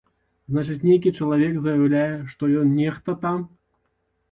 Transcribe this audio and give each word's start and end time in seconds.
Значыць, 0.53 0.77
нейкі 0.89 1.09
чалавек 1.17 1.53
заяўляе, 1.67 2.07
што 2.33 2.51
ён 2.63 2.75
нехта 2.81 3.19
там. 3.29 3.47